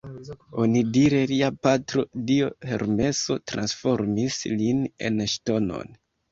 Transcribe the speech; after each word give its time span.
Onidire 0.61 1.19
lia 1.31 1.49
patro, 1.65 2.07
dio 2.31 2.49
Hermeso 2.71 3.39
transformis 3.53 4.41
lin 4.57 4.85
en 5.11 5.25
ŝtonon. 5.39 5.97